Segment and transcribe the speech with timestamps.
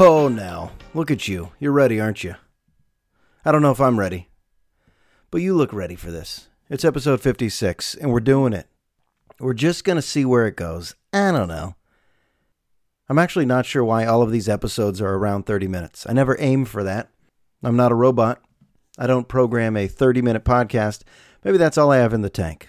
[0.00, 1.50] Oh, now, look at you.
[1.58, 2.36] You're ready, aren't you?
[3.44, 4.28] I don't know if I'm ready,
[5.28, 6.46] but you look ready for this.
[6.70, 8.68] It's episode 56, and we're doing it.
[9.40, 10.94] We're just going to see where it goes.
[11.12, 11.74] I don't know.
[13.08, 16.06] I'm actually not sure why all of these episodes are around 30 minutes.
[16.08, 17.10] I never aim for that.
[17.64, 18.40] I'm not a robot.
[18.98, 21.02] I don't program a 30 minute podcast.
[21.42, 22.68] Maybe that's all I have in the tank.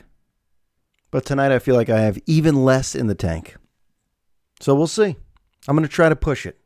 [1.11, 3.55] But tonight I feel like I have even less in the tank.
[4.61, 5.15] So we'll see.
[5.67, 6.59] I'm going to try to push it.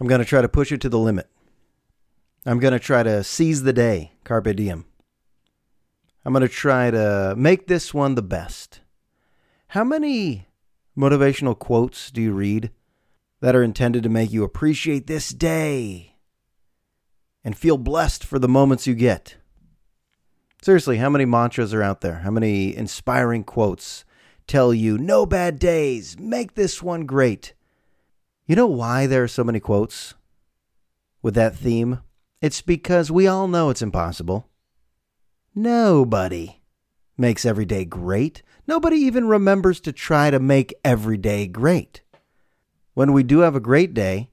[0.00, 1.28] I'm going to try to push it to the limit.
[2.44, 4.84] I'm going to try to seize the day, carpe diem.
[6.24, 8.80] I'm going to try to make this one the best.
[9.68, 10.48] How many
[10.96, 12.70] motivational quotes do you read
[13.40, 16.16] that are intended to make you appreciate this day
[17.44, 19.36] and feel blessed for the moments you get?
[20.62, 22.20] Seriously, how many mantras are out there?
[22.20, 24.04] How many inspiring quotes
[24.46, 27.54] tell you, no bad days, make this one great?
[28.52, 30.12] You know why there are so many quotes
[31.22, 32.00] with that theme?
[32.42, 34.46] It's because we all know it's impossible.
[35.54, 36.60] Nobody
[37.16, 38.42] makes every day great.
[38.66, 42.02] Nobody even remembers to try to make every day great.
[42.92, 44.28] When we do have a great day,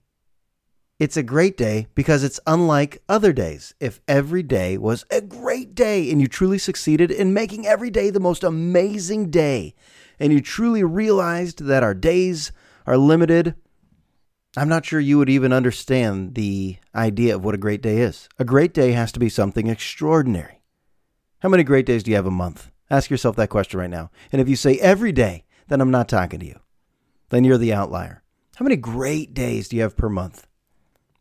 [1.00, 3.74] it's a great day because it's unlike other days.
[3.80, 8.10] If every day was a great day and you truly succeeded in making every day
[8.10, 9.76] the most amazing day,
[10.20, 12.52] and you truly realized that our days
[12.86, 13.56] are limited,
[14.60, 18.28] I'm not sure you would even understand the idea of what a great day is.
[18.38, 20.62] A great day has to be something extraordinary.
[21.40, 22.70] How many great days do you have a month?
[22.92, 24.12] Ask yourself that question right now.
[24.34, 26.60] And if you say every day, then I'm not talking to you.
[27.30, 28.22] Then you're the outlier.
[28.58, 30.46] How many great days do you have per month?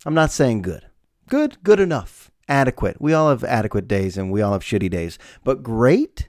[0.04, 0.86] I'm not saying good.
[1.28, 2.32] Good, good enough.
[2.48, 3.00] Adequate.
[3.00, 5.16] We all have adequate days and we all have shitty days.
[5.44, 6.28] But great?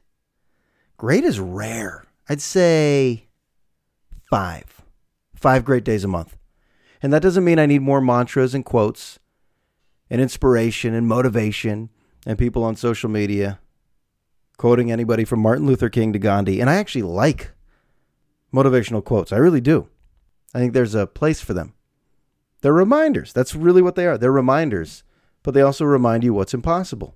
[0.97, 2.05] Great is rare.
[2.29, 3.29] I'd say
[4.29, 4.84] five.
[5.34, 6.35] Five great days a month.
[7.01, 9.19] And that doesn't mean I need more mantras and quotes
[10.09, 11.89] and inspiration and motivation
[12.25, 13.59] and people on social media
[14.57, 16.59] quoting anybody from Martin Luther King to Gandhi.
[16.59, 17.51] And I actually like
[18.53, 19.31] motivational quotes.
[19.31, 19.87] I really do.
[20.53, 21.73] I think there's a place for them.
[22.61, 23.31] They're reminders.
[23.31, 24.17] That's really what they are.
[24.17, 25.03] They're reminders,
[25.43, 27.16] but they also remind you what's impossible.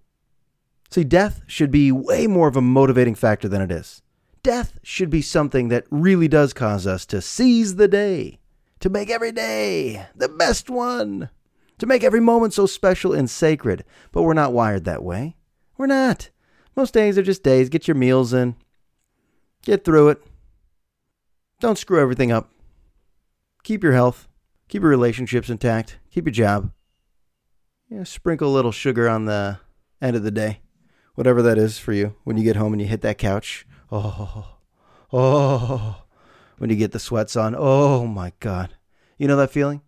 [0.90, 4.02] See, death should be way more of a motivating factor than it is.
[4.42, 8.40] Death should be something that really does cause us to seize the day,
[8.84, 11.30] to make every day the best one,
[11.78, 13.86] to make every moment so special and sacred.
[14.12, 15.38] But we're not wired that way.
[15.78, 16.30] We're not.
[16.76, 17.70] Most days are just days.
[17.70, 18.58] Get your meals in,
[19.62, 20.22] get through it.
[21.62, 22.52] Don't screw everything up.
[23.64, 24.28] Keep your health.
[24.68, 26.00] Keep your relationships intact.
[26.12, 26.74] Keep your job.
[28.04, 29.60] Sprinkle a little sugar on the
[30.02, 30.60] end of the day,
[31.16, 32.16] whatever that is for you.
[32.26, 34.58] When you get home and you hit that couch, oh,
[35.14, 36.03] oh,
[36.58, 38.76] when you get the sweats on, oh my God.
[39.18, 39.82] You know that feeling?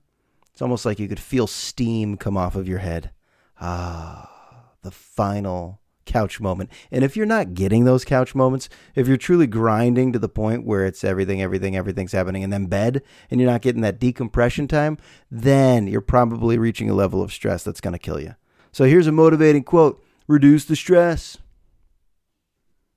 [0.54, 3.12] It's almost like you could feel steam come off of your head.
[3.60, 6.70] Ah, the final couch moment.
[6.92, 10.66] And if you're not getting those couch moments, if you're truly grinding to the point
[10.66, 14.68] where it's everything, everything, everything's happening, and then bed, and you're not getting that decompression
[14.68, 14.98] time,
[15.30, 18.36] then you're probably reaching a level of stress that's going to kill you.
[18.72, 21.38] So here's a motivating quote reduce the stress.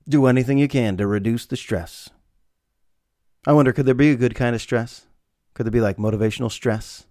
[0.07, 2.09] Do anything you can to reduce the stress.
[3.45, 5.05] I wonder, could there be a good kind of stress?
[5.53, 7.05] Could there be like motivational stress?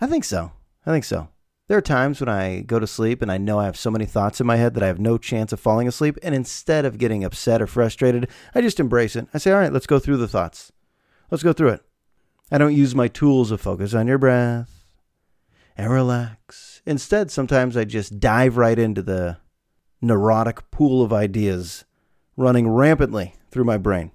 [0.00, 0.52] I think so.
[0.86, 1.28] I think so.
[1.66, 4.06] There are times when I go to sleep and I know I have so many
[4.06, 6.16] thoughts in my head that I have no chance of falling asleep.
[6.22, 9.28] And instead of getting upset or frustrated, I just embrace it.
[9.34, 10.72] I say, all right, let's go through the thoughts.
[11.30, 11.82] Let's go through it.
[12.50, 14.86] I don't use my tools of focus on your breath
[15.76, 16.80] and relax.
[16.86, 19.36] Instead, sometimes I just dive right into the
[20.00, 21.84] neurotic pool of ideas
[22.36, 24.10] running rampantly through my brain.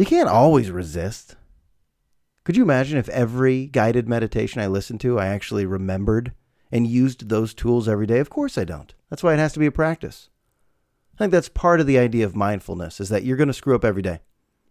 [0.00, 1.36] You can't always resist.
[2.44, 6.32] Could you imagine if every guided meditation I listened to, I actually remembered
[6.72, 8.18] and used those tools every day?
[8.18, 8.94] Of course I don't.
[9.10, 10.30] That's why it has to be a practice.
[11.14, 13.74] I think that's part of the idea of mindfulness is that you're going to screw
[13.74, 14.20] up every day.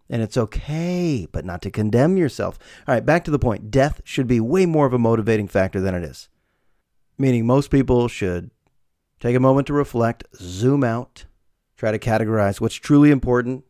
[0.10, 2.58] And it's okay, but not to condemn yourself.
[2.88, 3.70] All right, back to the point.
[3.70, 6.28] Death should be way more of a motivating factor than it is.
[7.20, 8.50] Meaning most people should
[9.20, 11.26] take a moment to reflect, zoom out,
[11.78, 13.64] try to categorize what's truly important.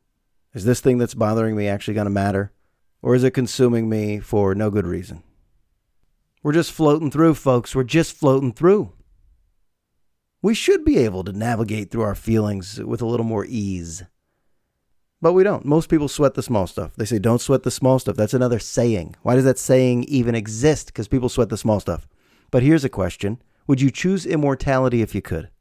[0.60, 2.52] Is this thing that's bothering me actually going to matter?
[3.02, 5.24] Or is it consuming me for no good reason?
[6.44, 7.74] We're just floating through, folks.
[7.74, 8.92] We're just floating through.
[10.42, 14.04] We should be able to navigate through our feelings with a little more ease.
[15.22, 15.64] But we don't.
[15.64, 16.94] Most people sweat the small stuff.
[16.98, 18.18] They say, don't sweat the small stuff.
[18.18, 19.16] That's another saying.
[19.22, 20.88] Why does that saying even exist?
[20.88, 22.06] Because people sweat the small stuff.
[22.52, 25.52] But here's a question Would you choose immortality if you could?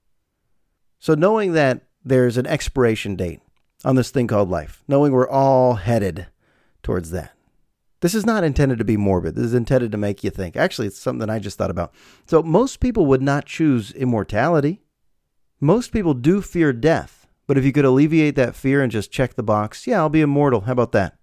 [0.98, 3.42] So, knowing that there's an expiration date
[3.84, 6.26] on this thing called life, knowing we're all headed
[6.82, 7.32] towards that,
[8.00, 9.34] This is not intended to be morbid.
[9.34, 10.56] This is intended to make you think.
[10.56, 11.92] Actually, it's something I just thought about.
[12.26, 14.80] So, most people would not choose immortality.
[15.60, 17.26] Most people do fear death.
[17.48, 20.20] But if you could alleviate that fear and just check the box, yeah, I'll be
[20.20, 20.62] immortal.
[20.62, 21.16] How about that?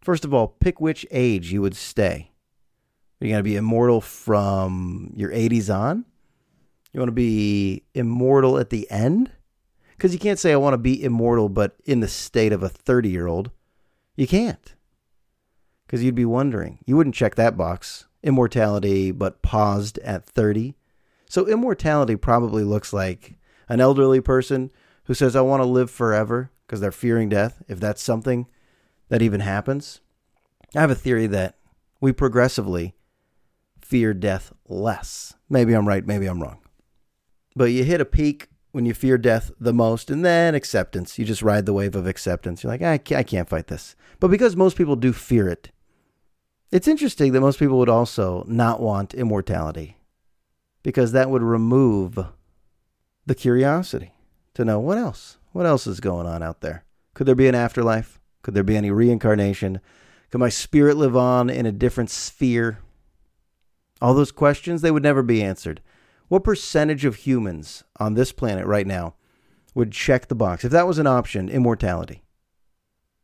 [0.00, 2.30] First of all, pick which age you would stay.
[3.20, 6.04] Are you going to be immortal from your 80s on?
[6.92, 9.32] You want to be immortal at the end?
[9.96, 12.68] Because you can't say, I want to be immortal, but in the state of a
[12.68, 13.50] 30 year old.
[14.14, 14.74] You can't.
[15.86, 16.78] Because you'd be wondering.
[16.84, 18.06] You wouldn't check that box.
[18.22, 20.74] Immortality, but paused at 30.
[21.28, 23.34] So immortality probably looks like
[23.68, 24.70] an elderly person
[25.04, 28.46] who says, I want to live forever because they're fearing death, if that's something
[29.08, 30.00] that even happens.
[30.74, 31.56] I have a theory that
[32.00, 32.94] we progressively
[33.80, 35.34] fear death less.
[35.48, 36.58] Maybe I'm right, maybe I'm wrong.
[37.54, 41.18] But you hit a peak when you fear death the most, and then acceptance.
[41.18, 42.62] You just ride the wave of acceptance.
[42.62, 43.96] You're like, I can't, I can't fight this.
[44.20, 45.70] But because most people do fear it,
[46.70, 49.96] it's interesting that most people would also not want immortality
[50.82, 52.18] because that would remove
[53.24, 54.12] the curiosity
[54.52, 55.38] to know what else?
[55.52, 56.84] What else is going on out there?
[57.14, 58.20] Could there be an afterlife?
[58.42, 59.80] Could there be any reincarnation?
[60.30, 62.80] Could my spirit live on in a different sphere?
[64.02, 65.80] All those questions, they would never be answered.
[66.28, 69.14] What percentage of humans on this planet right now
[69.74, 70.64] would check the box?
[70.64, 72.22] If that was an option, immortality.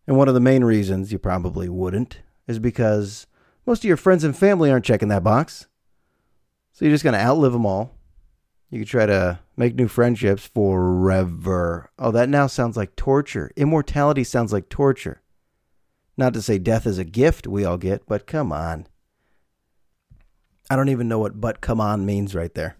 [0.07, 3.27] And one of the main reasons you probably wouldn't is because
[3.67, 5.67] most of your friends and family aren't checking that box.
[6.73, 7.97] So you're just going to outlive them all.
[8.71, 11.91] You could try to make new friendships forever.
[11.99, 13.51] Oh, that now sounds like torture.
[13.57, 15.21] Immortality sounds like torture.
[16.17, 18.87] Not to say death is a gift we all get, but come on.
[20.71, 22.77] I don't even know what but come on means right there.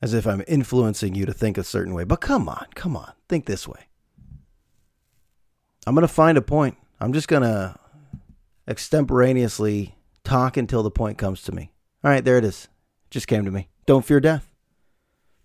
[0.00, 2.04] As if I'm influencing you to think a certain way.
[2.04, 3.88] But come on, come on, think this way.
[5.86, 6.76] I'm going to find a point.
[7.00, 7.74] I'm just going to
[8.68, 11.72] extemporaneously talk until the point comes to me.
[12.04, 12.68] All right, there it is.
[13.10, 13.68] Just came to me.
[13.86, 14.52] Don't fear death.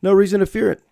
[0.02, 0.84] No reason to fear it.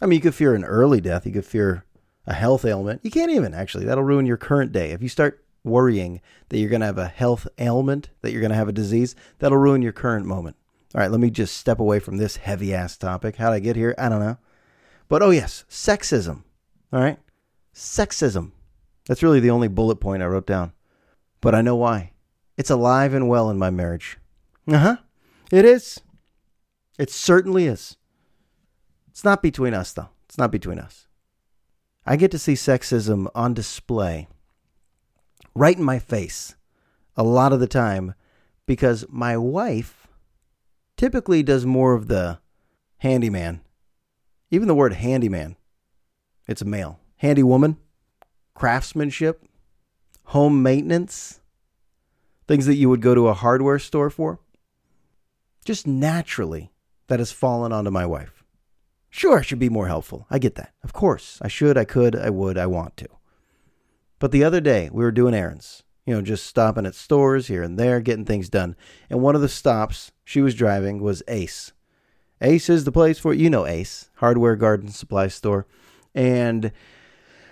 [0.00, 1.26] I mean, you could fear an early death.
[1.26, 1.84] You could fear
[2.26, 3.00] a health ailment.
[3.02, 3.84] You can't even, actually.
[3.84, 4.92] That'll ruin your current day.
[4.92, 8.50] If you start worrying that you're going to have a health ailment, that you're going
[8.50, 10.56] to have a disease, that'll ruin your current moment.
[10.94, 13.36] All right, let me just step away from this heavy ass topic.
[13.36, 13.94] How'd I get here?
[13.98, 14.38] I don't know.
[15.08, 16.44] But oh, yes, sexism.
[16.92, 17.18] All right?
[17.74, 18.52] Sexism.
[19.06, 20.72] That's really the only bullet point I wrote down.
[21.40, 22.12] But I know why.
[22.56, 24.18] It's alive and well in my marriage.
[24.68, 24.96] Uh huh.
[25.50, 26.00] It is.
[26.98, 27.96] It certainly is.
[29.08, 30.10] It's not between us, though.
[30.26, 31.08] It's not between us.
[32.06, 34.28] I get to see sexism on display
[35.54, 36.54] right in my face
[37.16, 38.14] a lot of the time
[38.66, 40.03] because my wife
[40.96, 42.38] typically does more of the
[42.98, 43.60] handyman.
[44.50, 45.56] Even the word handyman,
[46.46, 47.00] it's a male.
[47.16, 47.78] Handy woman,
[48.54, 49.44] craftsmanship,
[50.24, 51.40] home maintenance,
[52.46, 54.40] things that you would go to a hardware store for.
[55.64, 56.70] Just naturally,
[57.08, 58.44] that has fallen onto my wife.
[59.10, 60.26] Sure, I should be more helpful.
[60.30, 60.74] I get that.
[60.82, 61.38] Of course.
[61.40, 63.08] I should, I could, I would, I want to.
[64.18, 67.62] But the other day, we were doing errands, you know, just stopping at stores here
[67.62, 68.76] and there, getting things done.
[69.08, 71.72] And one of the stops she was driving was Ace.
[72.40, 75.66] Ace is the place for, you know, Ace, hardware garden supply store.
[76.14, 76.72] And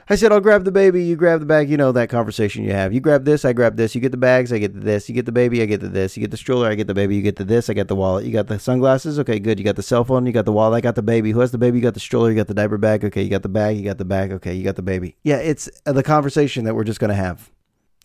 [0.09, 1.71] I said, I'll grab the baby, you grab the bag.
[1.71, 2.93] You know that conversation you have.
[2.93, 3.95] You grab this, I grab this.
[3.95, 5.09] You get the bags, I get this.
[5.09, 6.17] You get the baby, I get the this.
[6.17, 7.17] You get the stroller, I get the baby.
[7.17, 8.25] You get the this, I get the wallet.
[8.25, 9.59] You got the sunglasses, okay, good.
[9.59, 11.31] You got the cell phone, you got the wallet, I got the baby.
[11.31, 11.79] Who has the baby?
[11.79, 13.23] You got the stroller, you got the diaper bag, okay.
[13.23, 14.55] You got the bag, you got the bag, okay.
[14.55, 15.17] You got the baby.
[15.23, 17.52] Yeah, it's uh, the conversation that we're just going to have.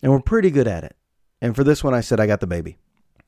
[0.02, 0.96] And we're pretty good at it.
[1.40, 2.78] And for this one, I said, I got the baby.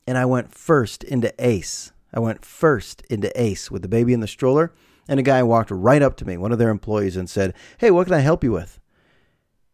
[0.07, 1.91] And I went first into Ace.
[2.13, 4.73] I went first into Ace with the baby in the stroller.
[5.07, 7.91] And a guy walked right up to me, one of their employees, and said, Hey,
[7.91, 8.79] what can I help you with?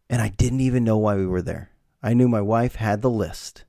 [0.09, 1.71] And I didn't even know why we were there.
[2.01, 3.65] I knew my wife had the list.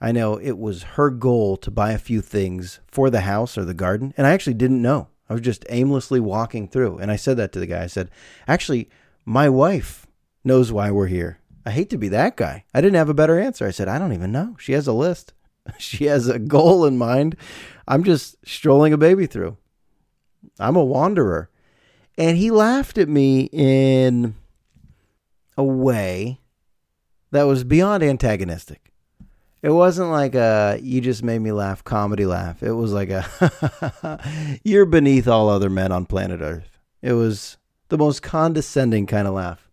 [0.00, 3.64] I know it was her goal to buy a few things for the house or
[3.64, 4.14] the garden.
[4.16, 5.08] And I actually didn't know.
[5.28, 6.98] I was just aimlessly walking through.
[6.98, 7.82] And I said that to the guy.
[7.82, 8.10] I said,
[8.48, 8.88] Actually,
[9.24, 10.06] my wife
[10.44, 11.39] knows why we're here.
[11.64, 12.64] I hate to be that guy.
[12.74, 13.66] I didn't have a better answer.
[13.66, 14.56] I said, I don't even know.
[14.58, 15.34] She has a list,
[15.78, 17.36] she has a goal in mind.
[17.86, 19.56] I'm just strolling a baby through.
[20.58, 21.50] I'm a wanderer.
[22.16, 24.34] And he laughed at me in
[25.56, 26.40] a way
[27.30, 28.92] that was beyond antagonistic.
[29.62, 32.62] It wasn't like a you just made me laugh comedy laugh.
[32.62, 36.78] It was like a you're beneath all other men on planet Earth.
[37.02, 39.68] It was the most condescending kind of laugh.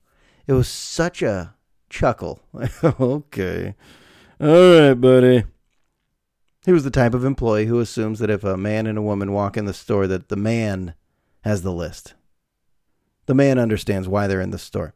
[0.45, 1.55] It was such a
[1.89, 2.39] chuckle.
[2.83, 3.75] okay.
[4.39, 5.43] All right, buddy.
[6.65, 9.31] He was the type of employee who assumes that if a man and a woman
[9.31, 10.93] walk in the store that the man
[11.41, 12.13] has the list.
[13.25, 14.93] The man understands why they're in the store.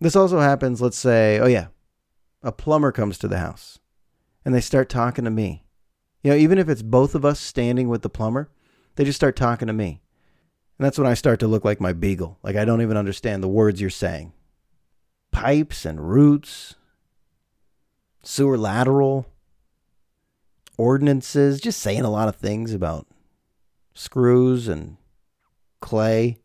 [0.00, 1.68] This also happens, let's say, oh yeah,
[2.42, 3.78] a plumber comes to the house
[4.44, 5.64] and they start talking to me.
[6.22, 8.50] You know, even if it's both of us standing with the plumber,
[8.96, 10.02] they just start talking to me.
[10.78, 12.38] And that's when I start to look like my beagle.
[12.42, 14.32] Like I don't even understand the words you're saying.
[15.34, 16.76] Pipes and roots,
[18.22, 19.26] sewer lateral,
[20.78, 23.08] ordinances, just saying a lot of things about
[23.94, 24.96] screws and
[25.80, 26.38] clay,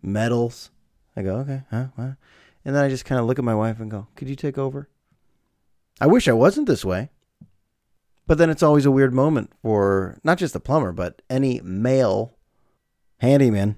[0.00, 0.70] metals.
[1.16, 2.12] I go, okay, huh, huh?
[2.64, 4.56] And then I just kind of look at my wife and go, could you take
[4.56, 4.88] over?
[6.00, 7.10] I wish I wasn't this way.
[8.26, 12.36] But then it's always a weird moment for not just the plumber, but any male
[13.18, 13.76] handyman.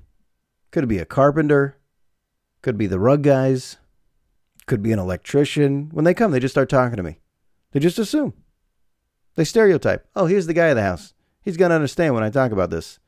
[0.71, 1.79] Could be a carpenter,
[2.63, 3.79] could be the rug guys,
[4.67, 5.89] could be an electrician.
[5.93, 7.21] When they come, they just start talking to me.
[7.73, 8.35] They just assume.
[9.37, 10.07] They stereotype.
[10.15, 11.15] Oh, here's the guy of the house.
[11.43, 12.99] He's going to understand when I talk about this.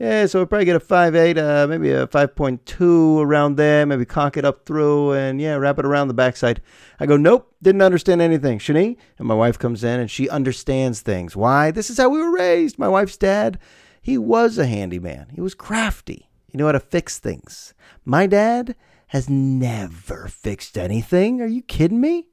[0.00, 4.38] Yeah, so we'll probably get a 5.8, uh, maybe a 5.2 around there, maybe cock
[4.38, 6.62] it up through, and yeah, wrap it around the backside.
[6.98, 8.58] I go, nope, didn't understand anything.
[8.58, 8.96] Shani?
[9.18, 11.36] And my wife comes in and she understands things.
[11.36, 11.70] Why?
[11.70, 12.78] This is how we were raised.
[12.78, 13.58] My wife's dad,
[14.00, 15.32] he was a handyman.
[15.34, 16.30] He was crafty.
[16.48, 17.74] He knew how to fix things.
[18.04, 18.74] My dad
[19.10, 21.42] has never fixed anything.
[21.42, 22.28] Are you kidding me?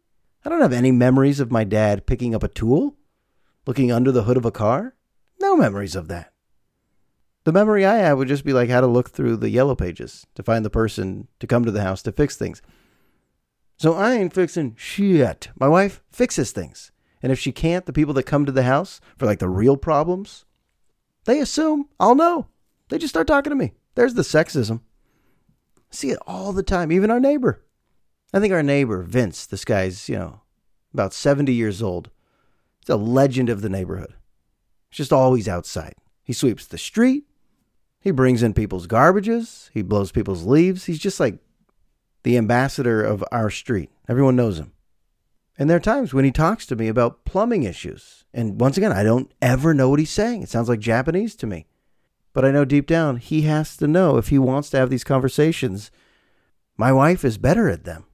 [0.45, 2.95] I don't have any memories of my dad picking up a tool,
[3.65, 4.93] looking under the hood of a car.
[5.41, 6.33] No memories of that.
[7.45, 10.27] The memory I have would just be like how to look through the yellow pages
[10.35, 12.61] to find the person to come to the house to fix things.
[13.77, 15.49] So I ain't fixing shit.
[15.59, 16.91] My wife fixes things.
[17.23, 19.77] And if she can't, the people that come to the house for like the real
[19.77, 20.45] problems,
[21.25, 22.49] they assume I'll know.
[22.89, 23.73] They just start talking to me.
[23.95, 24.81] There's the sexism.
[25.89, 27.63] See it all the time, even our neighbor.
[28.33, 30.41] I think our neighbor, Vince, this guy's, you know,
[30.93, 32.09] about 70 years old.
[32.81, 34.13] He's a legend of the neighborhood.
[34.89, 35.95] He's just always outside.
[36.23, 37.25] He sweeps the street.
[38.01, 39.69] He brings in people's garbages.
[39.73, 40.85] He blows people's leaves.
[40.85, 41.39] He's just like
[42.23, 43.89] the ambassador of our street.
[44.09, 44.73] Everyone knows him.
[45.57, 48.25] And there are times when he talks to me about plumbing issues.
[48.33, 50.43] And once again, I don't ever know what he's saying.
[50.43, 51.65] It sounds like Japanese to me.
[52.37, 55.03] But I know deep down he has to know if he wants to have these
[55.03, 55.89] conversations.
[56.77, 58.05] My wife is better at them.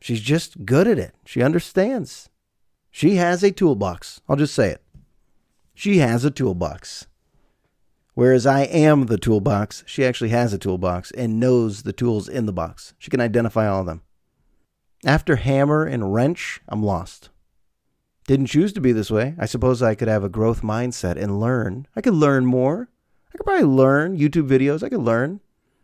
[0.00, 1.16] She's just good at it.
[1.24, 2.28] She understands.
[2.92, 4.20] She has a toolbox.
[4.28, 4.82] I'll just say it.
[5.74, 7.08] She has a toolbox.
[8.14, 12.46] Whereas I am the toolbox, she actually has a toolbox and knows the tools in
[12.46, 12.94] the box.
[12.96, 14.02] She can identify all of them.
[15.04, 17.30] After hammer and wrench, I'm lost.
[18.28, 19.34] Didn't choose to be this way.
[19.36, 21.88] I suppose I could have a growth mindset and learn.
[21.96, 22.88] I could learn more.
[23.32, 24.82] I could probably learn YouTube videos.
[24.82, 25.40] I could learn.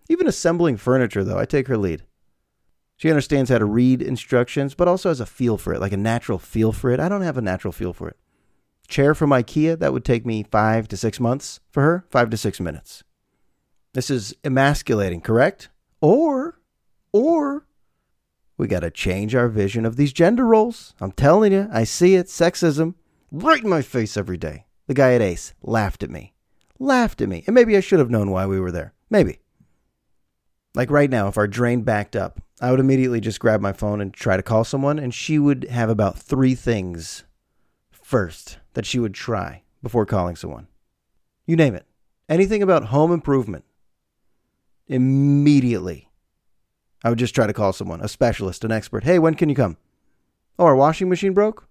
[0.09, 2.03] Even assembling furniture, though, I take her lead.
[2.97, 5.97] She understands how to read instructions, but also has a feel for it, like a
[5.97, 7.01] natural feel for it.
[7.01, 8.17] I don't have a natural feel for it
[8.89, 12.37] chair from IKEA, that would take me five to six months for her, five to
[12.37, 13.03] six minutes.
[13.93, 15.69] This is emasculating, correct?
[16.01, 16.61] Or,
[17.13, 17.67] or
[18.57, 20.95] we got to change our vision of these gender roles.
[21.01, 22.27] I'm telling you, I see it.
[22.27, 22.95] Sexism
[23.31, 24.67] right in my face every day.
[24.87, 26.34] The guy at Ace laughed at me.
[26.85, 27.43] Laughed at me.
[27.47, 28.93] And maybe I should have known why we were there.
[29.09, 29.39] Maybe.
[30.75, 34.03] Like right now, if our drain backed up, I would immediately just grab my phone
[34.03, 37.25] and try to call someone, and she would have about three things
[37.91, 40.67] first that she would try before calling someone.
[41.47, 41.87] You name it.
[42.29, 43.65] Anything about home improvement.
[44.87, 46.11] Immediately,
[47.03, 49.05] I would just try to call someone, a specialist, an expert.
[49.05, 49.79] Hey, when can you come?
[50.59, 51.67] Oh, our washing machine broke?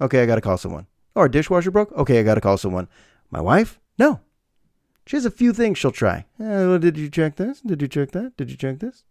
[0.00, 0.86] Okay, I got to call someone.
[1.14, 1.92] Oh, our dishwasher broke?
[1.92, 2.88] Okay, I got to call someone.
[3.30, 3.78] My wife?
[3.98, 4.20] No.
[5.06, 6.24] She has a few things she'll try.
[6.40, 7.60] Eh, did you check this?
[7.60, 8.36] Did you check that?
[8.36, 9.04] Did you check this?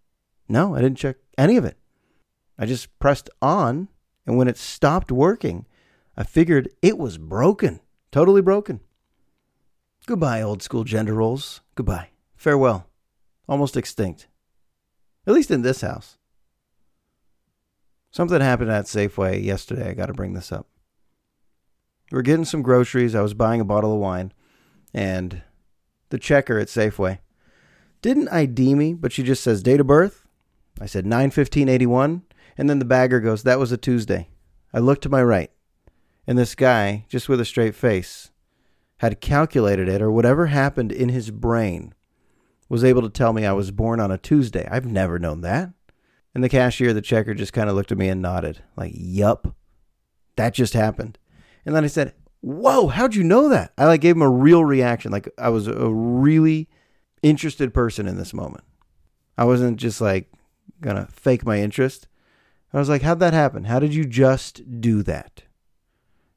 [0.50, 1.78] No, I didn't check any of it.
[2.58, 3.90] I just pressed on,
[4.26, 5.66] and when it stopped working,
[6.18, 7.80] I figured it was broken,
[8.12, 8.80] totally broken.
[10.06, 11.62] Goodbye, old school gender roles.
[11.76, 12.10] Goodbye.
[12.36, 12.88] Farewell.
[13.48, 14.28] Almost extinct.
[15.26, 16.18] At least in this house.
[18.12, 19.90] Something happened at Safeway yesterday.
[19.90, 20.68] I got to bring this up.
[22.12, 23.16] We were getting some groceries.
[23.16, 24.34] I was buying a bottle of wine,
[24.94, 25.42] and
[26.14, 27.18] the checker at Safeway
[28.04, 30.28] didn't ID me, but she just says date of birth.
[30.80, 32.22] I said 91581,
[32.56, 34.30] and then the bagger goes, That was a Tuesday.
[34.72, 35.50] I looked to my right.
[36.28, 38.30] And this guy, just with a straight face,
[38.98, 41.96] had calculated it or whatever happened in his brain
[42.70, 44.68] was able to tell me I was born on a Tuesday.
[44.70, 45.72] I've never known that.
[46.36, 49.56] And the cashier, the checker, just kind of looked at me and nodded, like, yup,
[50.36, 51.18] that just happened.
[51.66, 53.72] And then I said, Whoa, how'd you know that?
[53.78, 55.14] I like gave him a real reaction.
[55.14, 56.68] Like I was a really
[57.22, 58.66] interested person in this moment.
[59.38, 60.30] I wasn't just like
[60.82, 62.08] gonna fake my interest.
[62.74, 63.64] I was like, how'd that happen?
[63.64, 65.44] How did you just do that?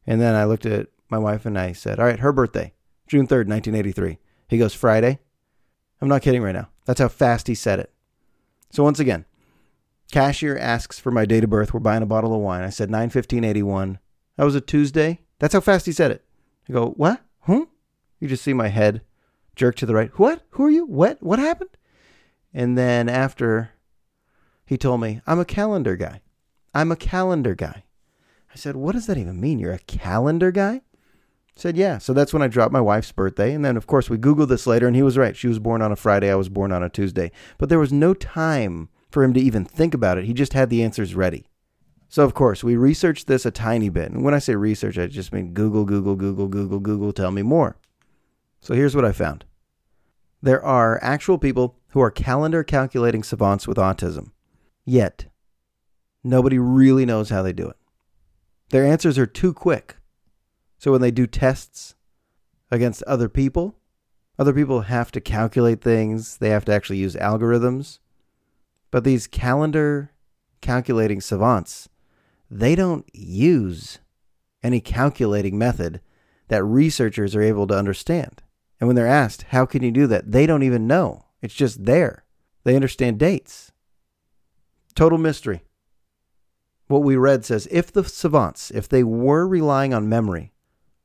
[0.06, 2.72] And then I looked at my wife and I said, All right, her birthday,
[3.08, 4.18] June 3rd, 1983.
[4.46, 5.18] He goes, Friday.
[6.00, 6.68] I'm not kidding right now.
[6.84, 7.92] That's how fast he said it.
[8.70, 9.25] So once again,
[10.12, 11.75] Cashier asks for my date of birth.
[11.75, 12.62] We're buying a bottle of wine.
[12.62, 13.98] I said 91581.
[14.36, 15.18] That was a Tuesday.
[15.38, 16.25] That's how fast he said it.
[16.69, 17.23] I go, what?
[17.40, 17.62] Hmm?
[18.21, 19.02] You just see my head
[19.55, 20.11] jerk to the right.
[20.19, 20.43] What?
[20.50, 20.87] Who are you?
[20.87, 21.23] What?
[21.23, 21.71] What happened?
[22.52, 23.71] And then after
[24.64, 26.21] he told me, I'm a calendar guy.
[26.75, 27.85] I'm a calendar guy.
[28.52, 29.59] I said, What does that even mean?
[29.59, 30.81] You're a calendar guy?
[31.55, 31.99] He said, Yeah.
[31.99, 33.52] So that's when I dropped my wife's birthday.
[33.52, 35.37] And then, of course, we Googled this later, and he was right.
[35.37, 36.31] She was born on a Friday.
[36.31, 37.31] I was born on a Tuesday.
[37.59, 40.25] But there was no time for him to even think about it.
[40.25, 41.47] He just had the answers ready.
[42.08, 44.10] So, of course, we researched this a tiny bit.
[44.10, 47.42] And when I say research, I just mean Google, Google, Google, Google, Google, tell me
[47.42, 47.76] more.
[48.60, 49.44] So here's what I found
[50.42, 54.30] there are actual people who are calendar calculating savants with autism,
[54.84, 55.26] yet
[56.22, 57.76] nobody really knows how they do it.
[58.70, 59.96] Their answers are too quick.
[60.78, 61.94] So when they do tests
[62.70, 63.76] against other people,
[64.38, 68.00] other people have to calculate things, they have to actually use algorithms.
[68.90, 70.12] But these calendar
[70.60, 71.88] calculating savants,
[72.50, 73.99] they don't use
[74.62, 76.00] any calculating method
[76.49, 78.43] that researchers are able to understand.
[78.81, 80.33] And when they're asked, how can you do that?
[80.33, 81.25] They don't even know.
[81.43, 82.25] It's just there.
[82.65, 83.73] They understand dates.
[84.95, 85.62] Total mystery.
[86.88, 90.53] What we read says if the savants, if they were relying on memory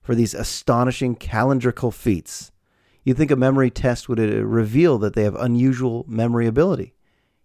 [0.02, 2.52] for these astonishing calendrical feats,
[3.04, 6.94] you'd think a memory test would uh, reveal that they have unusual memory ability.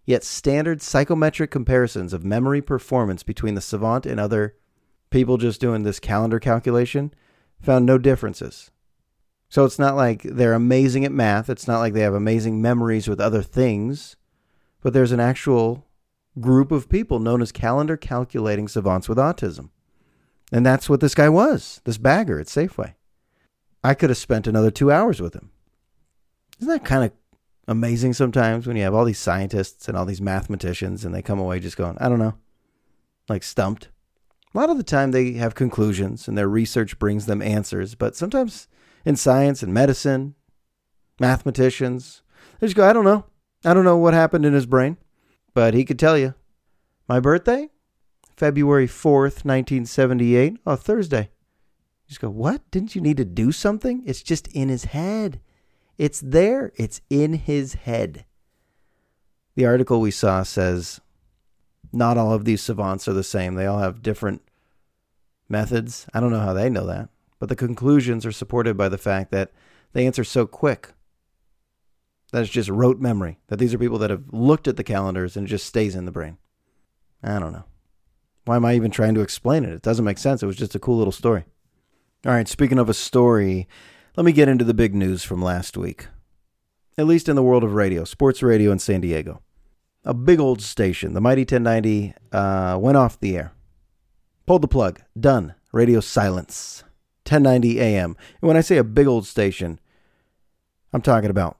[0.07, 4.55] Yet standard psychometric comparisons of memory performance between the savant and other
[5.09, 7.13] people just doing this calendar calculation
[7.61, 8.71] found no differences.
[9.49, 11.49] So it's not like they're amazing at math.
[11.49, 14.15] It's not like they have amazing memories with other things,
[14.81, 15.85] but there's an actual
[16.39, 19.71] group of people known as calendar calculating savants with autism.
[20.53, 22.93] And that's what this guy was, this bagger at Safeway.
[23.83, 25.51] I could have spent another two hours with him.
[26.61, 27.11] Isn't that kind of
[27.67, 31.39] amazing sometimes when you have all these scientists and all these mathematicians and they come
[31.39, 32.35] away just going, I don't know,
[33.27, 33.89] like stumped?
[34.53, 38.15] A lot of the time they have conclusions and their research brings them answers, but
[38.15, 38.67] sometimes
[39.05, 40.35] in science and medicine,
[41.19, 42.21] mathematicians.
[42.59, 43.25] They just go, I don't know.
[43.65, 44.97] I don't know what happened in his brain,
[45.53, 46.33] but he could tell you.
[47.07, 47.69] My birthday?
[48.35, 50.57] February 4th, 1978.
[50.65, 51.29] Oh, Thursday.
[52.05, 52.69] You just go, what?
[52.69, 54.03] Didn't you need to do something?
[54.05, 55.39] It's just in his head.
[55.97, 56.71] It's there.
[56.75, 58.25] It's in his head.
[59.55, 61.01] The article we saw says
[61.91, 63.55] not all of these savants are the same.
[63.55, 64.41] They all have different
[65.49, 66.05] methods.
[66.13, 69.31] I don't know how they know that but the conclusions are supported by the fact
[69.31, 69.51] that
[69.93, 70.93] they answer so quick
[72.31, 75.37] that it's just rote memory, that these are people that have looked at the calendars
[75.37, 76.37] and it just stays in the brain.
[77.23, 77.63] I don't know.
[78.45, 79.71] Why am I even trying to explain it?
[79.71, 80.43] It doesn't make sense.
[80.43, 81.45] It was just a cool little story.
[82.25, 83.67] All right, speaking of a story,
[84.17, 86.07] let me get into the big news from last week.
[86.97, 89.43] At least in the world of radio, sports radio in San Diego.
[90.03, 93.53] A big old station, the Mighty 1090, uh, went off the air.
[94.47, 95.01] Pulled the plug.
[95.19, 95.53] Done.
[95.71, 96.83] Radio silence.
[97.25, 98.17] 1090 AM.
[98.41, 99.79] And when I say a big old station,
[100.91, 101.59] I'm talking about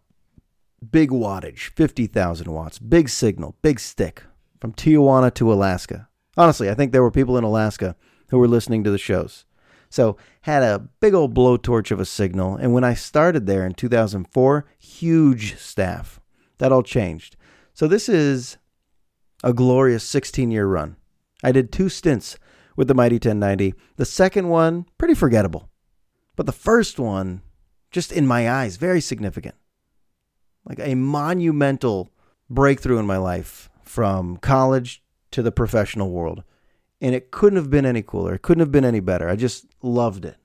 [0.91, 4.23] big wattage, 50,000 watts, big signal, big stick
[4.59, 6.07] from Tijuana to Alaska.
[6.35, 7.95] Honestly, I think there were people in Alaska
[8.29, 9.45] who were listening to the shows.
[9.89, 12.55] So, had a big old blowtorch of a signal.
[12.55, 16.19] And when I started there in 2004, huge staff.
[16.57, 17.35] That all changed.
[17.73, 18.57] So, this is
[19.43, 20.97] a glorious 16 year run.
[21.43, 22.37] I did two stints
[22.75, 23.73] with the Mighty 1090.
[23.97, 25.69] The second one, pretty forgettable.
[26.35, 27.41] But the first one,
[27.91, 29.55] just in my eyes, very significant.
[30.65, 32.09] Like a monumental
[32.49, 36.43] breakthrough in my life from college to the professional world.
[36.99, 38.35] And it couldn't have been any cooler.
[38.35, 39.29] It couldn't have been any better.
[39.29, 40.37] I just loved it.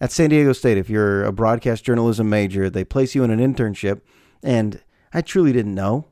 [0.00, 3.40] At San Diego State, if you're a broadcast journalism major, they place you in an
[3.40, 4.00] internship.
[4.42, 4.80] And
[5.12, 6.06] I truly didn't know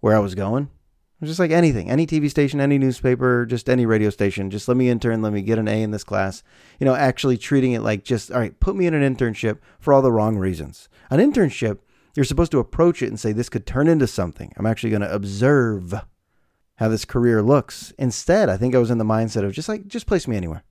[0.00, 3.68] where I was going It was just like anything, any TV station, any newspaper, just
[3.68, 4.50] any radio station.
[4.50, 6.42] Just let me intern, let me get an A in this class.
[6.80, 9.92] You know, actually treating it like just, all right, put me in an internship for
[9.92, 10.88] all the wrong reasons.
[11.10, 11.78] An internship,
[12.14, 14.52] you're supposed to approach it and say, this could turn into something.
[14.56, 15.94] I'm actually going to observe
[16.76, 17.92] how this career looks.
[17.98, 20.64] Instead, I think I was in the mindset of just like, just place me anywhere.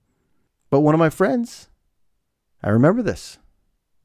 [0.70, 1.70] But one of my friends,
[2.64, 3.38] I remember this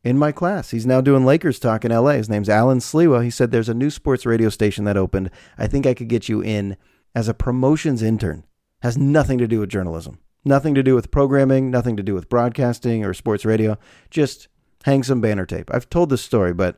[0.04, 0.70] in my class.
[0.70, 2.12] He's now doing Lakers talk in LA.
[2.12, 3.24] His name's Alan Sliwa.
[3.24, 5.30] He said there's a new sports radio station that opened.
[5.58, 6.76] I think I could get you in
[7.14, 8.44] as a promotions intern.
[8.82, 10.18] Has nothing to do with journalism.
[10.44, 13.78] Nothing to do with programming, nothing to do with broadcasting or sports radio.
[14.10, 14.46] Just
[14.84, 15.70] hang some banner tape.
[15.74, 16.76] I've told this story, but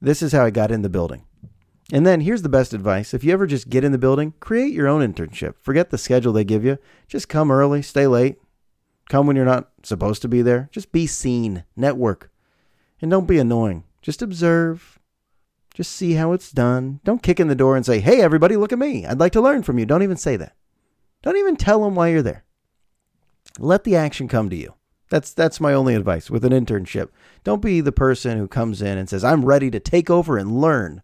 [0.00, 1.24] this is how I got in the building.
[1.90, 3.14] And then here's the best advice.
[3.14, 5.54] If you ever just get in the building, create your own internship.
[5.60, 6.78] Forget the schedule they give you.
[7.06, 8.38] Just come early, stay late,
[9.08, 10.68] come when you're not supposed to be there.
[10.70, 12.30] Just be seen, network.
[13.00, 13.84] And don't be annoying.
[14.02, 14.98] Just observe.
[15.72, 17.00] Just see how it's done.
[17.04, 19.06] Don't kick in the door and say, hey, everybody, look at me.
[19.06, 19.86] I'd like to learn from you.
[19.86, 20.56] Don't even say that.
[21.22, 22.44] Don't even tell them why you're there.
[23.58, 24.74] Let the action come to you.
[25.10, 27.08] That's that's my only advice with an internship.
[27.42, 30.60] Don't be the person who comes in and says, "I'm ready to take over and
[30.60, 31.02] learn.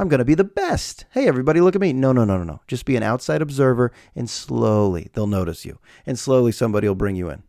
[0.00, 1.04] I'm going to be the best.
[1.10, 2.60] Hey everybody, look at me." No, no, no, no, no.
[2.66, 5.78] Just be an outside observer and slowly they'll notice you.
[6.06, 7.42] And slowly somebody will bring you in.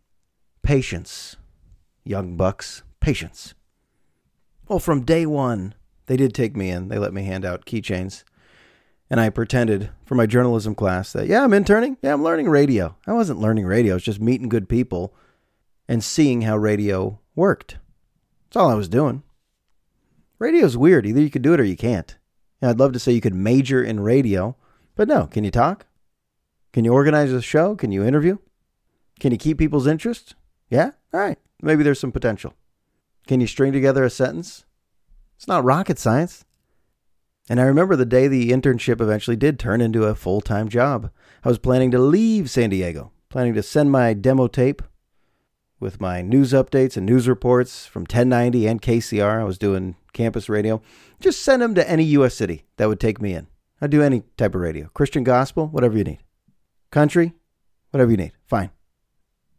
[0.62, 1.36] Patience.
[2.04, 3.54] Young bucks, patience.
[4.68, 5.74] Well, from day 1,
[6.06, 6.88] they did take me in.
[6.88, 8.22] They let me hand out keychains.
[9.08, 11.96] And I pretended for my journalism class that, yeah, I'm interning.
[12.02, 12.96] Yeah, I'm learning radio.
[13.06, 13.94] I wasn't learning radio.
[13.94, 15.14] I was just meeting good people
[15.88, 17.78] and seeing how radio worked.
[18.44, 19.22] That's all I was doing.
[20.38, 21.06] Radio's weird.
[21.06, 22.16] Either you could do it or you can't.
[22.62, 24.56] I'd love to say you could major in radio,
[24.94, 25.26] but no.
[25.26, 25.86] Can you talk?
[26.72, 27.74] Can you organize a show?
[27.74, 28.38] Can you interview?
[29.20, 30.34] Can you keep people's interest?
[30.70, 30.92] Yeah?
[31.12, 31.38] All right.
[31.60, 32.54] Maybe there's some potential.
[33.26, 34.64] Can you string together a sentence?
[35.36, 36.44] It's not rocket science.
[37.48, 41.10] And I remember the day the internship eventually did turn into a full time job.
[41.44, 44.82] I was planning to leave San Diego, planning to send my demo tape
[45.82, 49.40] with my news updates and news reports from 1090 and KCR.
[49.40, 50.80] I was doing campus radio.
[51.20, 52.34] Just send them to any U.S.
[52.34, 53.48] city that would take me in.
[53.80, 56.20] I'd do any type of radio Christian gospel, whatever you need.
[56.92, 57.34] Country,
[57.90, 58.32] whatever you need.
[58.46, 58.70] Fine.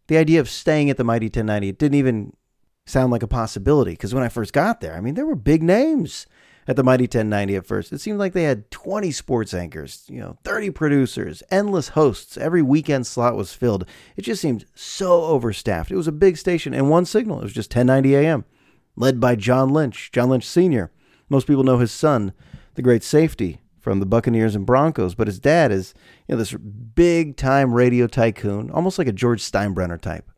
[0.08, 2.34] The idea of staying at the Mighty 1090, it didn't even
[2.86, 5.62] sound like a possibility because when I first got there, I mean, there were big
[5.62, 6.26] names
[6.68, 7.92] at the Mighty 1090 at first.
[7.92, 12.38] It seemed like they had 20 sports anchors, you know, 30 producers, endless hosts.
[12.38, 13.86] Every weekend slot was filled.
[14.16, 15.92] It just seemed so overstaffed.
[15.92, 17.40] It was a big station and one signal.
[17.40, 18.46] It was just 1090 AM,
[18.96, 20.92] led by John Lynch, John Lynch Sr.
[21.30, 22.34] Most people know his son,
[22.76, 25.94] the great safety from the Buccaneers and Broncos, but his dad is,
[26.28, 30.32] you know, this big time radio tycoon, almost like a George Steinbrenner type.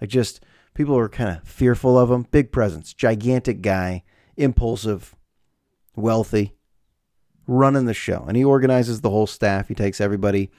[0.00, 4.04] Like just people were kind of fearful of him, big presence, gigantic guy,
[4.36, 5.16] impulsive,
[5.96, 6.54] wealthy,
[7.46, 8.24] running the show.
[8.26, 9.68] And he organizes the whole staff.
[9.68, 10.50] He takes everybody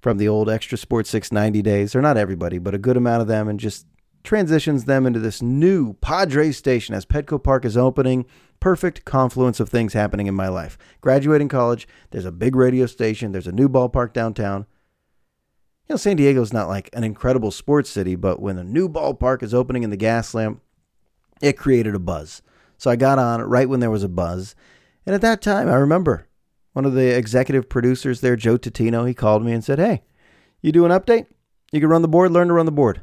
[0.00, 3.28] from the old XTRA Sports 690 days, or not everybody, but a good amount of
[3.28, 3.86] them, and just
[4.24, 8.24] transitions them into this new Padres station as Petco Park is opening.
[8.60, 10.78] Perfect confluence of things happening in my life.
[11.00, 14.66] Graduating college, there's a big radio station, there's a new ballpark downtown.
[15.88, 19.42] You know, San Diego's not like an incredible sports city, but when a new ballpark
[19.42, 20.60] is opening in the Gaslamp,
[21.40, 22.40] it created a buzz.
[22.82, 24.56] So I got on right when there was a buzz.
[25.06, 26.26] And at that time, I remember
[26.72, 30.02] one of the executive producers there, Joe Totino, he called me and said, Hey,
[30.62, 31.26] you do an update?
[31.70, 33.02] You can run the board, learn to run the board.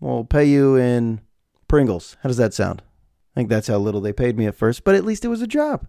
[0.00, 1.20] We'll pay you in
[1.68, 2.16] Pringles.
[2.22, 2.80] How does that sound?
[2.80, 5.42] I think that's how little they paid me at first, but at least it was
[5.42, 5.86] a job.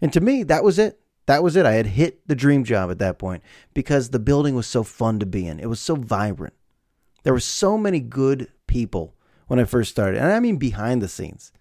[0.00, 0.98] And to me, that was it.
[1.26, 1.64] That was it.
[1.64, 5.20] I had hit the dream job at that point because the building was so fun
[5.20, 5.60] to be in.
[5.60, 6.54] It was so vibrant.
[7.22, 9.14] There were so many good people
[9.46, 11.52] when I first started, and I mean behind the scenes.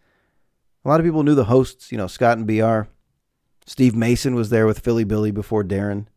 [0.84, 2.90] A lot of people knew the hosts, you know, Scott and BR.
[3.68, 6.08] Steve Mason was there with Philly Billy before Darren.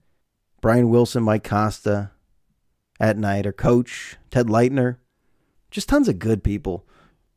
[0.62, 2.12] Brian Wilson, Mike Costa
[2.98, 4.96] at night, or Coach, Ted Leitner.
[5.70, 6.86] Just tons of good people.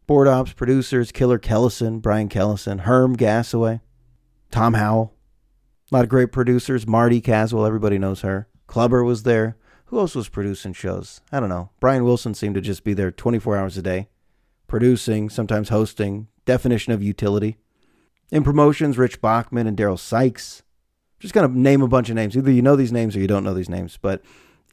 [0.06, 3.82] Board ops, producers, Killer Kellison, Brian Kellison, Herm Gasaway,
[4.50, 5.14] Tom Howell.
[5.92, 6.88] A lot of great producers.
[6.88, 8.48] Marty Caswell, everybody knows her.
[8.68, 9.58] Clubber was there.
[9.86, 11.20] Who else was producing shows?
[11.32, 11.72] I don't know.
[11.82, 14.08] Brian Wilson seemed to just be there 24 hours a day,
[14.68, 17.58] producing, sometimes hosting, definition of utility.
[18.32, 20.64] In promotions, Rich Bachman and Daryl Sykes.
[21.20, 22.36] Just going to name a bunch of names.
[22.36, 23.98] Either you know these names or you don't know these names.
[24.02, 24.24] But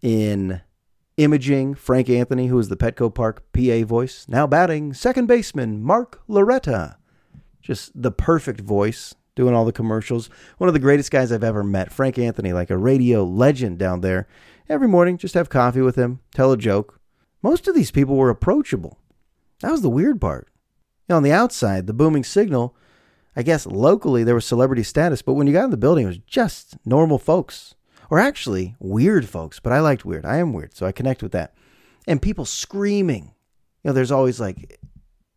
[0.02, 0.62] in
[1.16, 6.22] imaging, Frank Anthony, who is the Petco Park PA voice, now batting second baseman Mark
[6.26, 6.96] Loretta.
[7.60, 10.28] Just the perfect voice, doing all the commercials.
[10.58, 11.92] One of the greatest guys I've ever met.
[11.92, 14.26] Frank Anthony, like a radio legend down there.
[14.68, 17.00] Every morning, just have coffee with him, tell a joke.
[17.42, 18.98] Most of these people were approachable.
[19.60, 20.48] That was the weird part.
[21.08, 22.74] Know, on the outside, the booming signal,
[23.36, 26.08] I guess locally there was celebrity status, but when you got in the building, it
[26.08, 27.74] was just normal folks.
[28.10, 30.24] Or actually, weird folks, but I liked weird.
[30.24, 31.54] I am weird, so I connect with that.
[32.06, 33.32] And people screaming.
[33.82, 34.78] You know, there's always like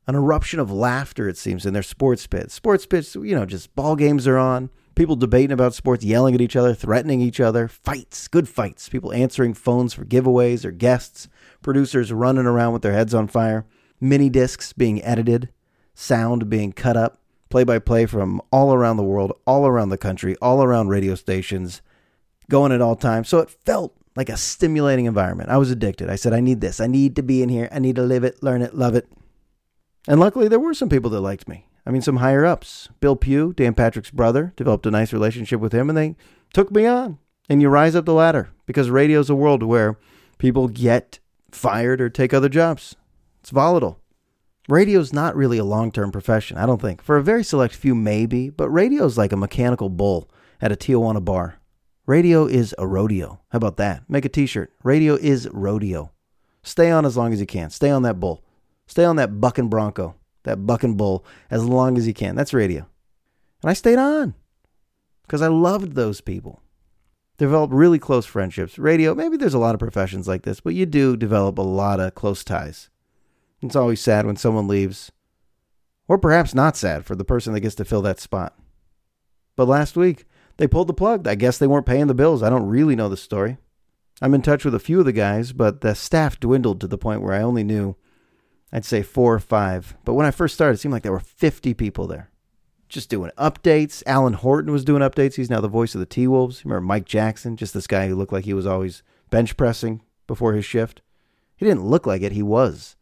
[0.06, 2.54] an eruption of laughter, it seems, in their sports pits.
[2.54, 6.42] Sports pits, you know, just ball games are on, people debating about sports, yelling at
[6.42, 11.28] each other, threatening each other, fights, good fights, people answering phones for giveaways or guests,
[11.62, 13.66] producers running around with their heads on fire,
[14.00, 15.50] mini discs being edited
[15.98, 19.98] sound being cut up, play by play from all around the world, all around the
[19.98, 21.82] country, all around radio stations,
[22.50, 23.28] going at all times.
[23.28, 25.50] So it felt like a stimulating environment.
[25.50, 26.08] I was addicted.
[26.08, 26.80] I said, I need this.
[26.80, 27.68] I need to be in here.
[27.72, 29.08] I need to live it, learn it, love it.
[30.08, 31.68] And luckily, there were some people that liked me.
[31.84, 32.90] I mean, some higher ups.
[33.00, 36.16] Bill Pugh, Dan Patrick's brother, developed a nice relationship with him, and they
[36.54, 37.18] took me on.
[37.50, 39.98] And you rise up the ladder because radio's a world where
[40.38, 41.20] people get
[41.52, 42.96] fired or take other jobs.
[43.40, 44.00] It's volatile.
[44.68, 47.02] Radio's not really a long term profession, I don't think.
[47.02, 50.30] For a very select few, maybe, but radio's like a mechanical bull
[50.62, 51.60] at a Tijuana bar.
[52.06, 53.40] Radio is a rodeo.
[53.50, 54.04] How about that?
[54.10, 54.74] Make a t shirt.
[54.84, 56.12] Radio is rodeo.
[56.64, 57.70] Stay on as long as you can.
[57.70, 58.44] Stay on that bull.
[58.88, 62.36] Stay on that bucking bronco, that bucking bull, as long as you can.
[62.36, 62.88] That's radio.
[63.62, 64.34] And I stayed on
[65.24, 66.62] because I loved those people.
[67.38, 68.80] Developed really close friendships.
[68.80, 72.00] Radio, maybe there's a lot of professions like this, but you do develop a lot
[72.00, 72.90] of close ties.
[73.62, 75.12] It's always sad when someone leaves,
[76.08, 78.58] or perhaps not sad for the person that gets to fill that spot.
[79.56, 80.26] But last week,
[80.58, 81.28] they pulled the plug.
[81.28, 82.44] I guess they weren't paying the bills.
[82.44, 83.58] I don't really know the story.
[84.22, 86.98] I'm in touch with a few of the guys, but the staff dwindled to the
[86.98, 87.96] point where I only knew,
[88.72, 89.96] I'd say four or five.
[90.06, 92.30] But when I first started, it seemed like there were 50 people there.
[92.90, 94.02] Just doing updates.
[94.06, 95.36] Alan Horton was doing updates.
[95.36, 96.64] He's now the voice of the T Wolves.
[96.64, 100.54] Remember Mike Jackson, just this guy who looked like he was always bench pressing before
[100.54, 101.02] his shift?
[101.56, 102.96] He didn't look like it, he was.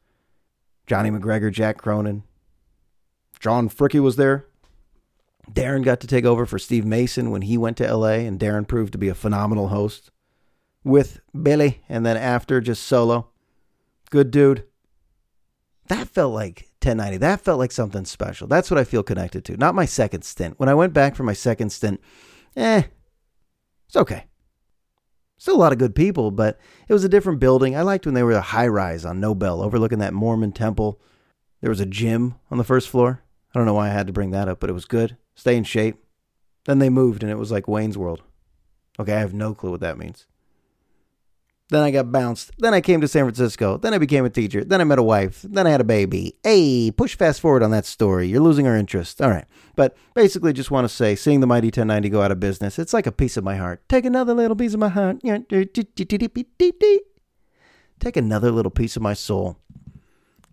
[0.88, 2.24] Johnny McGregor, Jack Cronin.
[3.40, 4.46] John Fricky was there.
[5.52, 8.68] Darren got to take over for Steve Mason when he went to LA, and Darren
[8.68, 10.12] proved to be a phenomenal host
[10.84, 13.30] with Billy, and then after just solo.
[14.10, 14.66] Good dude.
[15.88, 17.18] That felt like 1090.
[17.18, 18.48] That felt like something special.
[18.48, 19.58] That's what I feel connected to.
[19.58, 20.60] Not my second stint.
[20.60, 22.02] When I went back for my second stint,
[22.56, 22.84] eh,
[23.88, 24.26] it's okay.
[25.46, 27.78] Still a lot of good people, but it was a different building.
[27.78, 31.00] I liked when they were a high rise on Nobel overlooking that Mormon temple.
[31.62, 33.22] There was a gym on the first floor.
[33.54, 35.18] I don't know why I had to bring that up, but it was good.
[35.36, 36.04] Stay in shape.
[36.64, 38.24] Then they moved and it was like Wayne's World.
[39.00, 40.26] Okay, I have no clue what that means.
[41.70, 42.52] Then I got bounced.
[42.60, 43.78] Then I came to San Francisco.
[43.78, 44.64] Then I became a teacher.
[44.64, 45.42] Then I met a wife.
[45.42, 46.36] Then I had a baby.
[46.44, 48.28] Hey, push fast forward on that story.
[48.28, 49.20] You're losing our interest.
[49.20, 49.46] All right.
[49.76, 52.94] But basically, just want to say seeing the Mighty 1090 go out of business, it's
[52.94, 53.82] like a piece of my heart.
[53.90, 55.22] Take another little piece of my heart.
[58.00, 59.58] Take another little piece of my soul.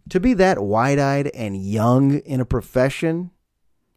[0.09, 3.31] To be that wide eyed and young in a profession,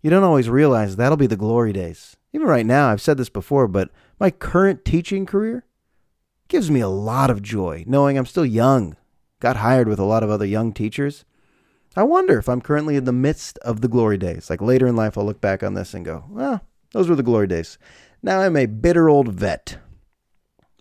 [0.02, 2.16] you don't always realize that'll be the glory days.
[2.34, 5.65] Even right now, I've said this before, but my current teaching career,
[6.48, 8.96] gives me a lot of joy knowing I'm still young,
[9.40, 11.26] got hired with a lot of other young teachers.
[11.96, 14.50] I wonder if I'm currently in the midst of the glory days.
[14.50, 17.24] Like later in life, I'll look back on this and go, well, those were the
[17.24, 17.78] glory days.
[18.22, 19.78] Now I'm a bitter old vet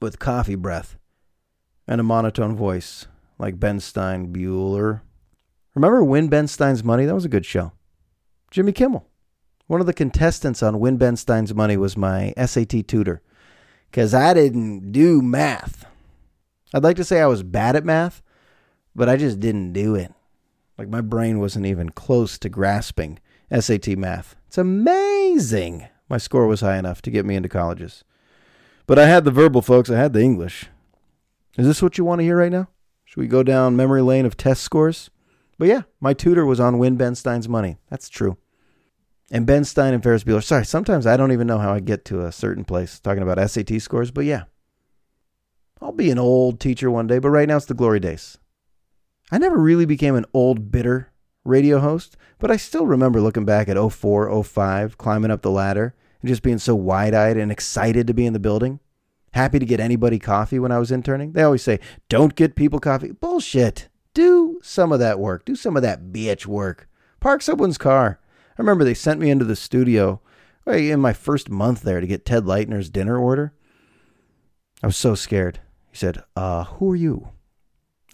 [0.00, 0.96] with coffee breath
[1.86, 3.06] and a monotone voice
[3.38, 5.02] like Ben Stein Bueller.
[5.74, 7.04] Remember Win Ben Stein's Money?
[7.04, 7.72] That was a good show.
[8.50, 9.08] Jimmy Kimmel.
[9.66, 13.22] One of the contestants on Win Ben Stein's Money was my SAT tutor
[13.94, 15.86] because I didn't do math.
[16.74, 18.22] I'd like to say I was bad at math,
[18.92, 20.12] but I just didn't do it.
[20.76, 23.20] Like my brain wasn't even close to grasping
[23.56, 24.34] SAT math.
[24.48, 25.86] It's amazing.
[26.08, 28.02] My score was high enough to get me into colleges.
[28.88, 29.88] But I had the verbal, folks.
[29.90, 30.66] I had the English.
[31.56, 32.66] Is this what you want to hear right now?
[33.04, 35.08] Should we go down memory lane of test scores?
[35.56, 37.78] But yeah, my tutor was on Win Ben Stein's money.
[37.90, 38.38] That's true.
[39.30, 40.44] And Ben Stein and Ferris Bueller.
[40.44, 43.50] Sorry, sometimes I don't even know how I get to a certain place talking about
[43.50, 44.44] SAT scores, but yeah.
[45.80, 48.38] I'll be an old teacher one day, but right now it's the glory days.
[49.30, 51.12] I never really became an old, bitter
[51.44, 55.94] radio host, but I still remember looking back at 04, 05, climbing up the ladder,
[56.20, 58.80] and just being so wide eyed and excited to be in the building.
[59.32, 61.32] Happy to get anybody coffee when I was interning.
[61.32, 63.10] They always say, don't get people coffee.
[63.10, 63.88] Bullshit.
[64.14, 65.44] Do some of that work.
[65.44, 66.88] Do some of that bitch work.
[67.18, 68.20] Park someone's car.
[68.56, 70.20] I remember they sent me into the studio
[70.66, 73.52] in my first month there to get Ted Leitner's dinner order.
[74.82, 75.60] I was so scared.
[75.90, 77.28] He said, uh, who are you?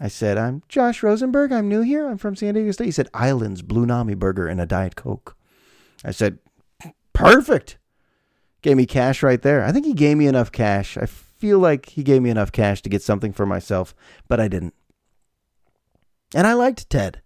[0.01, 1.53] I said, I'm Josh Rosenberg.
[1.53, 2.09] I'm new here.
[2.09, 2.87] I'm from San Diego State.
[2.87, 5.37] He said, Islands, Blue Nami Burger, and a Diet Coke.
[6.03, 6.39] I said,
[7.13, 7.77] perfect.
[8.63, 9.63] Gave me cash right there.
[9.63, 10.97] I think he gave me enough cash.
[10.97, 13.95] I feel like he gave me enough cash to get something for myself,
[14.27, 14.75] but I didn't.
[16.35, 17.21] And I liked Ted.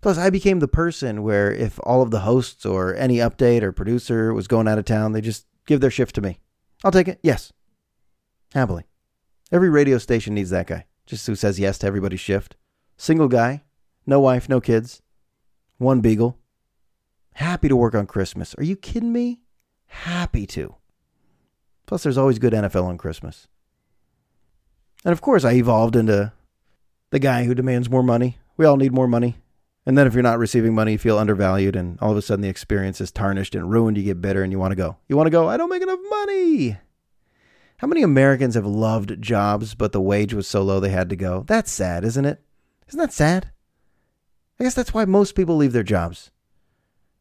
[0.00, 3.72] Plus, I became the person where if all of the hosts or any update or
[3.72, 6.38] producer was going out of town, they just give their shift to me.
[6.84, 7.18] I'll take it.
[7.22, 7.52] Yes.
[8.54, 8.84] Happily.
[9.50, 12.54] Every radio station needs that guy, just who says yes to everybody's shift.
[12.96, 13.62] Single guy,
[14.06, 15.02] no wife, no kids,
[15.78, 16.38] one beagle.
[17.34, 18.54] Happy to work on Christmas.
[18.56, 19.40] Are you kidding me?
[19.86, 20.76] Happy to.
[21.86, 23.48] Plus, there's always good NFL on Christmas.
[25.04, 26.32] And of course, I evolved into
[27.10, 28.38] the guy who demands more money.
[28.56, 29.36] We all need more money.
[29.88, 32.42] And then if you're not receiving money, you feel undervalued, and all of a sudden
[32.42, 33.96] the experience is tarnished and ruined.
[33.96, 34.98] You get bitter and you want to go.
[35.08, 36.76] You want to go, I don't make enough money.
[37.78, 41.16] How many Americans have loved jobs, but the wage was so low they had to
[41.16, 41.42] go?
[41.46, 42.42] That's sad, isn't it?
[42.88, 43.50] Isn't that sad?
[44.60, 46.32] I guess that's why most people leave their jobs.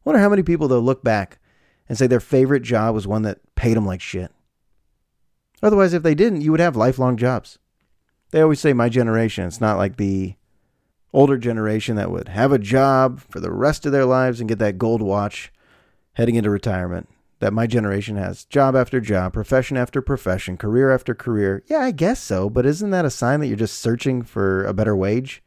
[0.06, 1.39] I wonder how many people they'll look back
[1.88, 4.30] and say their favorite job was one that paid them like shit.
[5.63, 7.60] Otherwise, if they didn't, you would have lifelong jobs.
[8.32, 10.36] They always say my generation, it's not like the
[11.13, 14.60] older generation that would have a job for the rest of their lives and get
[14.60, 15.52] that gold watch
[16.13, 17.08] heading into retirement
[17.39, 21.63] that my generation has job after job, profession after profession, career after career.
[21.67, 24.74] Yeah, I guess so, but isn't that a sign that you're just searching for a
[24.74, 25.43] better wage?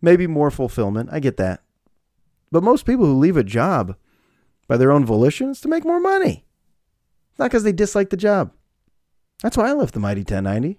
[0.00, 1.08] Maybe more fulfillment.
[1.10, 1.62] I get that.
[2.52, 3.96] But most people who leave a job
[4.68, 6.44] by their own volition is to make more money,
[7.38, 8.52] not because they dislike the job.
[9.42, 10.78] That's why I left the Mighty 1090.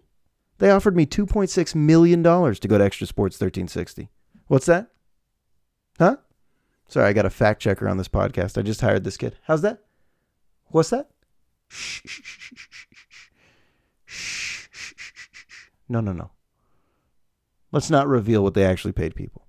[0.59, 4.09] They offered me $2.6 million to go to XTRA Sports 1360.
[4.47, 4.91] What's that?
[5.97, 6.17] Huh?
[6.87, 8.57] Sorry, I got a fact checker on this podcast.
[8.57, 9.37] I just hired this kid.
[9.43, 9.83] How's that?
[10.67, 11.09] What's that?
[15.87, 16.31] No, no, no.
[17.71, 19.45] Let's not reveal what they actually paid people.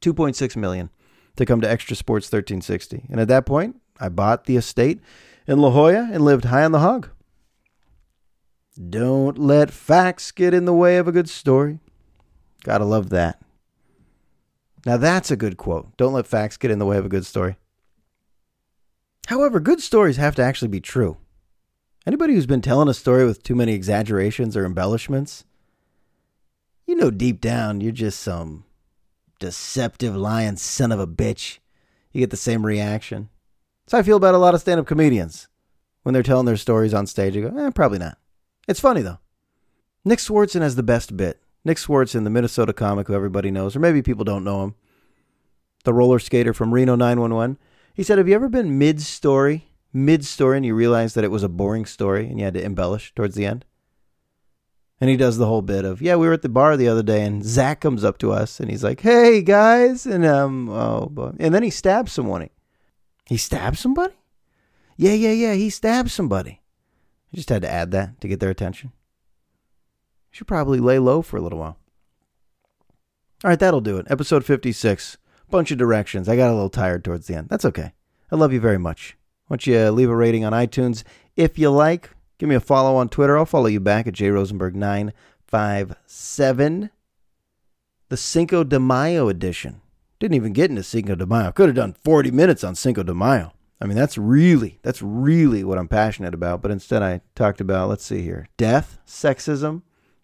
[0.00, 0.90] 2.6 million
[1.36, 3.06] to come to XTRA Sports 1360.
[3.10, 5.00] And at that point, I bought the estate
[5.46, 7.08] in La Jolla and lived high on the hog.
[8.76, 11.78] Don't let facts get in the way of a good story.
[12.62, 13.40] Gotta love that.
[14.84, 15.96] Now that's a good quote.
[15.96, 17.56] Don't let facts get in the way of a good story.
[19.28, 21.16] However, good stories have to actually be true.
[22.06, 25.44] Anybody who's been telling a story with too many exaggerations or embellishments,
[26.86, 28.64] you know deep down you're just some
[29.40, 31.58] deceptive lying son of a bitch.
[32.12, 33.30] You get the same reaction.
[33.86, 35.48] So I feel about a lot of stand up comedians.
[36.02, 38.18] When they're telling their stories on stage, you go, eh, probably not.
[38.66, 39.18] It's funny though.
[40.04, 41.42] Nick Swardson has the best bit.
[41.64, 44.74] Nick Swardson, the Minnesota comic who everybody knows, or maybe people don't know him,
[45.84, 47.58] the roller skater from Reno 911.
[47.92, 51.30] He said, Have you ever been mid story, mid story, and you realized that it
[51.30, 53.64] was a boring story and you had to embellish towards the end?
[55.00, 57.02] And he does the whole bit of, yeah, we were at the bar the other
[57.02, 60.06] day and Zach comes up to us and he's like, hey guys.
[60.06, 61.32] And, um, oh, boy.
[61.38, 62.48] And then he stabs someone.
[63.26, 64.14] He stabs somebody?
[64.96, 65.54] Yeah, yeah, yeah.
[65.54, 66.62] He stabs somebody.
[67.36, 68.92] Just had to add that to get their attention.
[70.30, 71.76] Should probably lay low for a little while.
[73.44, 74.06] All right, that'll do it.
[74.08, 75.18] Episode 56.
[75.50, 76.30] Bunch of directions.
[76.30, 77.50] I got a little tired towards the end.
[77.50, 77.92] That's okay.
[78.32, 79.18] I love you very much.
[79.48, 81.04] Why don't you uh, leave a rating on iTunes
[81.36, 82.08] if you like?
[82.38, 83.36] Give me a follow on Twitter.
[83.36, 86.90] I'll follow you back at jrosenberg957.
[88.08, 89.82] The Cinco de Mayo edition.
[90.18, 91.52] Didn't even get into Cinco de Mayo.
[91.52, 93.52] Could have done 40 minutes on Cinco de Mayo.
[93.80, 96.62] I mean, that's really, that's really what I'm passionate about.
[96.62, 99.82] But instead, I talked about, let's see here, death, sexism,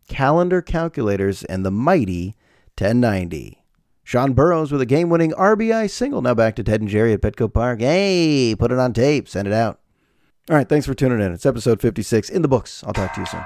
[0.08, 2.34] calendar calculators, and the mighty
[2.78, 3.62] 1090.
[4.04, 6.22] Sean Burroughs with a game winning RBI single.
[6.22, 7.80] Now back to Ted and Jerry at Petco Park.
[7.80, 9.80] Hey, put it on tape, send it out.
[10.50, 11.32] All right, thanks for tuning in.
[11.32, 12.82] It's episode 56 in the books.
[12.84, 13.44] I'll talk to you soon.